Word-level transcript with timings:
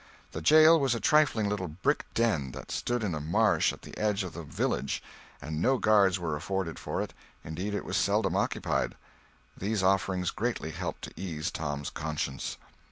The 0.31 0.41
jail 0.41 0.79
was 0.79 0.95
a 0.95 0.99
trifling 0.99 1.47
little 1.47 1.67
brick 1.67 2.07
den 2.15 2.53
that 2.53 2.71
stood 2.71 3.03
in 3.03 3.13
a 3.13 3.21
marsh 3.21 3.71
at 3.71 3.83
the 3.83 3.95
edge 3.99 4.23
of 4.23 4.33
the 4.33 4.41
village, 4.41 5.03
and 5.39 5.61
no 5.61 5.77
guards 5.77 6.17
were 6.17 6.35
afforded 6.35 6.79
for 6.79 7.03
it; 7.03 7.13
indeed, 7.43 7.75
it 7.75 7.85
was 7.85 7.97
seldom 7.97 8.35
occupied. 8.35 8.95
These 9.55 9.83
offerings 9.83 10.31
greatly 10.31 10.71
helped 10.71 11.03
to 11.03 11.13
ease 11.15 11.51
Tom's 11.51 11.91
conscience. 11.91 12.57